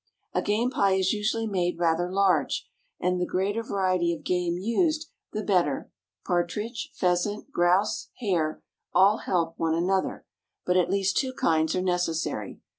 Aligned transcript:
A 0.33 0.41
game 0.41 0.71
pie 0.71 0.93
is 0.95 1.13
usually 1.13 1.45
made 1.45 1.77
rather 1.77 2.11
large, 2.11 2.67
and 2.99 3.21
the 3.21 3.25
greater 3.27 3.61
variety 3.61 4.15
of 4.15 4.23
game 4.23 4.57
used, 4.57 5.11
the 5.31 5.43
better; 5.43 5.91
partridge, 6.25 6.89
pheasant, 6.95 7.51
grouse, 7.51 8.09
hare, 8.17 8.63
all 8.95 9.19
help 9.19 9.53
one 9.59 9.75
another, 9.75 10.25
but 10.65 10.75
at 10.75 10.89
least 10.89 11.17
two 11.17 11.33
kinds 11.33 11.75
are 11.75 11.83
necessary. 11.83 12.61